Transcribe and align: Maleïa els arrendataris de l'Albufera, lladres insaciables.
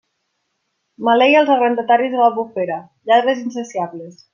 Maleïa 1.09 1.43
els 1.43 1.53
arrendataris 1.57 2.13
de 2.17 2.21
l'Albufera, 2.23 2.83
lladres 3.11 3.49
insaciables. 3.49 4.23